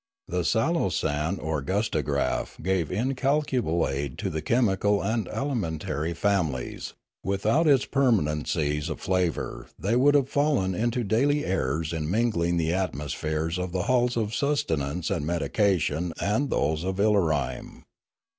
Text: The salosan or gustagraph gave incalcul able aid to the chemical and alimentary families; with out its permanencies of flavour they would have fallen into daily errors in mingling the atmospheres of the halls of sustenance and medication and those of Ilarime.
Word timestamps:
The 0.27 0.43
salosan 0.43 1.37
or 1.39 1.61
gustagraph 1.61 2.59
gave 2.63 2.87
incalcul 2.89 3.53
able 3.53 3.87
aid 3.87 4.17
to 4.17 4.31
the 4.31 4.41
chemical 4.41 4.99
and 4.99 5.27
alimentary 5.27 6.15
families; 6.15 6.95
with 7.23 7.45
out 7.45 7.67
its 7.67 7.85
permanencies 7.85 8.89
of 8.89 8.99
flavour 8.99 9.67
they 9.77 9.95
would 9.95 10.15
have 10.15 10.27
fallen 10.27 10.73
into 10.73 11.03
daily 11.03 11.45
errors 11.45 11.93
in 11.93 12.09
mingling 12.09 12.57
the 12.57 12.73
atmospheres 12.73 13.59
of 13.59 13.73
the 13.73 13.83
halls 13.83 14.17
of 14.17 14.33
sustenance 14.33 15.11
and 15.11 15.23
medication 15.27 16.13
and 16.19 16.49
those 16.49 16.83
of 16.83 16.95
Ilarime. 16.99 17.83